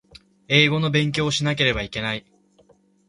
[0.47, 2.25] 英語の勉強をしなければいけない